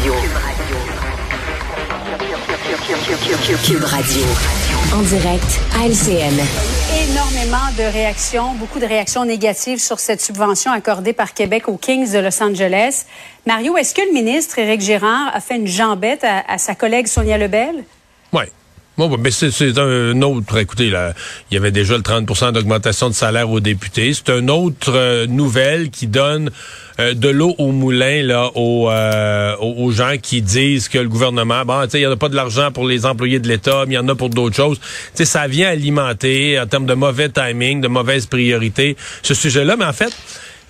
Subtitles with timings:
[0.00, 0.14] Radio.
[3.66, 4.22] Cube Radio.
[4.94, 6.40] En direct à LCN.
[7.10, 12.10] Énormément de réactions, beaucoup de réactions négatives sur cette subvention accordée par Québec aux Kings
[12.12, 13.04] de Los Angeles.
[13.46, 17.06] Mario, est-ce que le ministre Éric Girard a fait une jambette à, à sa collègue
[17.06, 17.84] Sonia Lebel?
[18.32, 18.44] Oui.
[19.00, 20.58] Bon, mais c'est un autre.
[20.58, 21.14] Écoutez, là,
[21.50, 24.12] il y avait déjà le 30 d'augmentation de salaire aux députés.
[24.12, 26.50] C'est une autre euh, nouvelle qui donne
[26.98, 31.64] euh, de l'eau au moulin là aux, euh, aux gens qui disent que le gouvernement,
[31.64, 33.84] bon, tu sais, il y en a pas de l'argent pour les employés de l'État,
[33.86, 34.78] mais il y en a pour d'autres choses.
[35.14, 39.76] Ça vient alimenter en termes de mauvais timing, de mauvaise priorité ce sujet-là.
[39.78, 40.12] Mais en fait.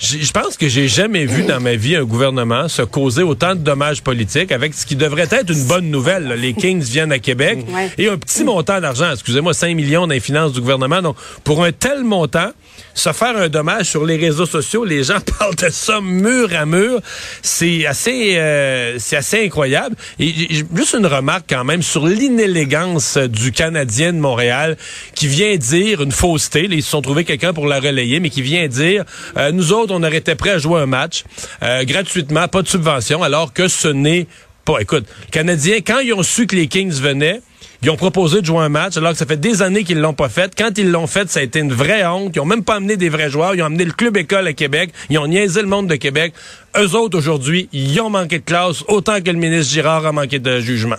[0.01, 3.61] Je pense que j'ai jamais vu dans ma vie un gouvernement se causer autant de
[3.61, 6.27] dommages politiques avec ce qui devrait être une bonne nouvelle.
[6.39, 7.59] Les Kings viennent à Québec
[7.99, 11.03] et un petit montant d'argent, excusez-moi, 5 millions dans les finances du gouvernement.
[11.03, 12.51] Donc, pour un tel montant,
[12.95, 16.67] se faire un dommage sur les réseaux sociaux, les gens parlent de ça mur à
[16.67, 17.01] mur,
[17.43, 19.97] c'est assez, euh, c'est assez incroyable.
[20.19, 20.33] Et
[20.75, 24.77] juste une remarque quand même sur l'inélégance du Canadien de Montréal
[25.15, 26.69] qui vient dire une fausseté.
[26.71, 29.05] ils se sont trouvés quelqu'un pour la relayer, mais qui vient dire
[29.37, 31.25] euh, nous autres on aurait été prêts à jouer un match
[31.63, 34.27] euh, gratuitement, pas de subvention, alors que ce n'est
[34.65, 34.79] pas.
[34.81, 37.41] Écoute, les Canadiens, quand ils ont su que les Kings venaient,
[37.83, 40.13] ils ont proposé de jouer un match alors que ça fait des années qu'ils l'ont
[40.13, 40.53] pas fait.
[40.57, 42.37] Quand ils l'ont fait, ça a été une vraie honte.
[42.37, 43.55] Ils ont même pas amené des vrais joueurs.
[43.55, 44.93] Ils ont amené le club école à Québec.
[45.09, 46.35] Ils ont niaisé le monde de Québec.
[46.77, 50.39] Eux autres, aujourd'hui, ils ont manqué de classe autant que le ministre Girard a manqué
[50.39, 50.97] de jugement.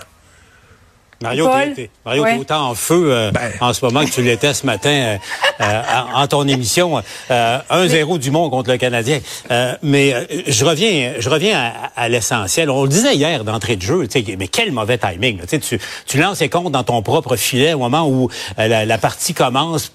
[1.21, 3.51] Mario, t'es, Mario, autant en feu euh, ben.
[3.61, 5.17] en ce moment que tu l'étais ce matin euh,
[5.61, 5.81] euh,
[6.15, 7.01] en, ton émission.
[7.29, 9.19] 1-0 du monde contre le Canadien.
[9.83, 12.69] mais je reviens, je reviens à, l'essentiel.
[12.69, 15.39] On le disait hier d'entrée de jeu, mais quel mauvais timing.
[15.45, 19.33] Tu, tu lances les comptes dans ton propre filet au moment où la, la partie
[19.33, 19.91] commence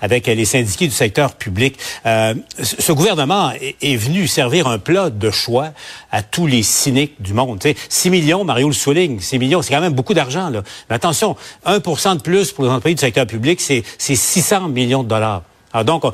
[0.00, 1.78] avec les syndiqués du secteur public.
[2.06, 5.68] Euh, ce gouvernement est, venu servir un plat de choix
[6.10, 7.62] à tous les cyniques du monde.
[7.62, 10.50] sais, 6 millions, Mario le souligne, 6 millions, c'est quand même beaucoup d'argent.
[10.50, 10.62] Là.
[10.88, 15.08] Mais attention, 1% de plus pour les entreprises du secteur public, c'est 600 millions de
[15.08, 15.42] dollars.
[15.72, 16.04] Alors donc,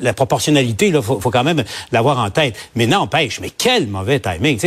[0.00, 2.54] la proportionnalité, il faut, faut, quand même l'avoir en tête.
[2.74, 4.58] Mais n'empêche, mais quel mauvais timing.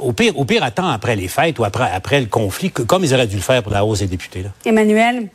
[0.00, 3.14] Au pire, au pire, attends après les fêtes ou après, après le conflit, comme ils
[3.14, 4.42] auraient dû le faire pour la hausse des députés.
[4.42, 4.50] Là.
[4.64, 5.28] Emmanuel,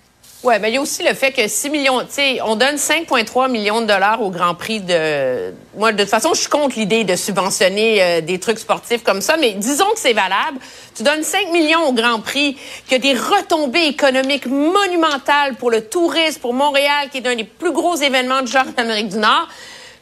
[0.43, 2.75] oui, mais il y a aussi le fait que 6 millions, tu sais, on donne
[2.75, 5.53] 5,3 millions de dollars au Grand Prix de.
[5.77, 9.21] Moi, de toute façon, je suis contre l'idée de subventionner euh, des trucs sportifs comme
[9.21, 10.59] ça, mais disons que c'est valable.
[10.95, 15.85] Tu donnes 5 millions au Grand Prix, qui a des retombées économiques monumentales pour le
[15.85, 19.47] tourisme, pour Montréal, qui est un des plus gros événements de genre d'Amérique du Nord.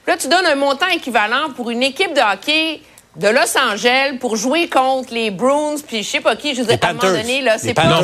[0.03, 2.81] Puis là, tu donnes un montant équivalent pour une équipe de hockey
[3.15, 6.69] de Los Angeles pour jouer contre les Bruins, puis je sais pas qui, je vous
[6.69, 8.01] ai à un moment donné, là, c'est pas.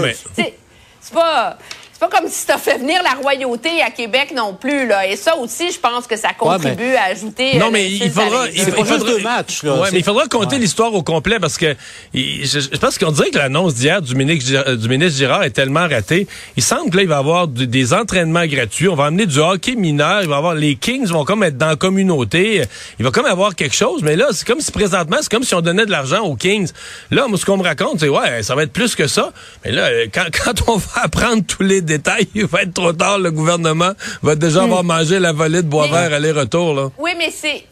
[0.99, 1.57] C'est pas.
[1.99, 5.07] C'est pas comme si as fait venir la royauté à Québec non plus là.
[5.07, 7.57] Et ça aussi, je pense que ça contribue à ajouter.
[7.57, 9.81] Non, euh, mais il faudra, il, faudra deux matchs là.
[9.81, 11.75] Ouais, mais il faudra compter l'histoire au complet parce que
[12.13, 16.27] je, pense qu'on dirait que l'annonce d'hier du ministre du ministre Girard est tellement ratée.
[16.55, 18.89] Il semble que là il va y avoir des entraînements gratuits.
[18.89, 20.21] On va amener du hockey mineur.
[20.21, 22.61] Il va avoir les Kings vont comme être dans la communauté.
[22.99, 24.03] Il va comme avoir quelque chose.
[24.03, 26.69] Mais là, c'est comme si présentement, c'est comme si on donnait de l'argent aux Kings.
[27.09, 29.33] Là, moi, ce qu'on me raconte, c'est ouais, ça va être plus que ça.
[29.65, 33.17] Mais là, quand, quand on va apprendre tous les détails, il va être trop tard.
[33.17, 34.87] Le gouvernement va déjà avoir hmm.
[34.87, 36.73] mangé la volée de bois vert aller-retour.
[36.75, 36.89] Là.
[36.99, 37.63] Oui, mais c'est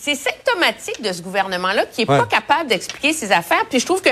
[0.00, 3.64] c'est symptomatique de ce gouvernement-là qui est pas capable d'expliquer ses affaires.
[3.68, 4.10] Puis je trouve que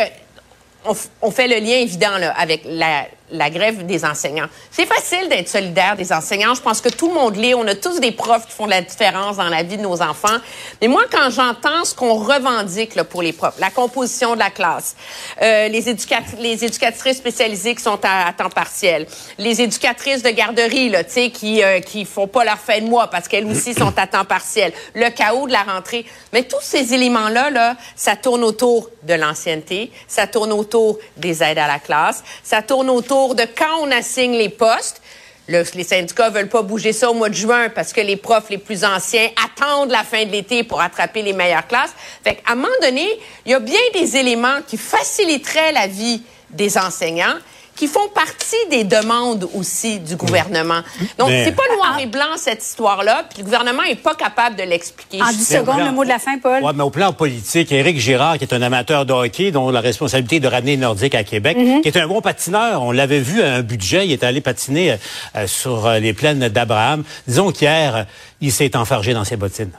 [1.22, 4.48] on, fait le lien évident là, avec la, la grève des enseignants.
[4.70, 6.54] C'est facile d'être solidaire des enseignants.
[6.54, 7.54] Je pense que tout le monde l'est.
[7.54, 10.38] On a tous des profs qui font la différence dans la vie de nos enfants.
[10.80, 14.96] Mais moi, quand j'entends ce qu'on revendique pour les profs, la composition de la classe,
[15.42, 15.96] euh, les,
[16.38, 19.06] les éducatrices spécialisées qui sont à, temps partiel,
[19.38, 23.46] les éducatrices de garderie là, qui euh, font pas leur fin de mois parce qu'elles
[23.46, 26.04] aussi sont à temps partiel, le chaos de la rentrée.
[26.32, 31.58] Mais tous ces éléments-là, là, ça tourne autour de l'ancienneté, ça tourne autour des aides
[31.58, 35.00] à la classe, ça tourne autour de quand on assigne les postes.
[35.46, 38.58] les syndicats veulent pas bouger ça au mois de juin parce que les profs les
[38.58, 41.94] plus anciens attendent la fin de l'été pour attraper les meilleures classes.
[42.24, 43.06] Fait un moment donné,
[43.44, 47.36] il y a bien des éléments qui faciliteraient la vie des enseignants
[47.80, 50.82] qui font partie des demandes aussi du gouvernement.
[51.16, 54.64] Donc, c'est pas noir et blanc, cette histoire-là, puis le gouvernement est pas capable de
[54.64, 55.22] l'expliquer.
[55.22, 56.60] En 10 secondes, le mot de la fin, Paul.
[56.62, 59.80] Oui, mais au plan politique, Éric Girard, qui est un amateur de hockey, dont la
[59.80, 61.80] responsabilité est de ramener le Nordique à Québec, mhm.
[61.80, 64.98] qui est un bon patineur, on l'avait vu à un budget, il est allé patiner
[65.34, 67.02] euh, sur euh, les plaines d'Abraham.
[67.26, 68.04] Disons qu'hier,
[68.42, 69.72] il s'est enfargé dans ses bottines.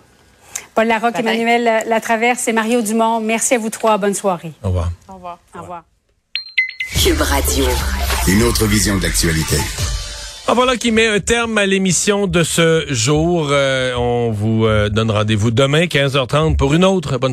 [0.74, 4.00] Paul Larocque, Emmanuel Latraverse et Mario Dumont, merci à vous trois.
[4.00, 4.54] Bonne soirée.
[4.64, 4.90] Au revoir.
[5.08, 5.38] Au revoir.
[5.56, 5.84] Au revoir.
[7.12, 7.66] Cube Radio.
[8.30, 9.58] Une autre vision de l'actualité.
[10.48, 13.50] Ah, voilà qui met un terme à l'émission de ce jour.
[13.52, 17.30] Euh, on vous euh, donne rendez-vous demain, 15h30, pour une autre bonne